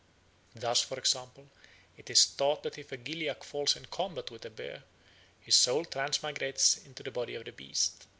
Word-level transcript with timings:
Thus, 0.55 0.81
for 0.81 0.97
example, 0.97 1.47
it 1.95 2.09
is 2.09 2.25
thought 2.25 2.63
that 2.63 2.79
if 2.79 2.91
a 2.91 2.97
Gilyak 2.97 3.43
falls 3.43 3.75
in 3.75 3.85
combat 3.85 4.31
with 4.31 4.43
a 4.45 4.49
bear, 4.49 4.81
his 5.41 5.53
soul 5.55 5.85
transmigrates 5.85 6.83
into 6.83 7.03
the 7.03 7.11
body 7.11 7.35
of 7.35 7.45
the 7.45 7.51
beast. 7.51 8.07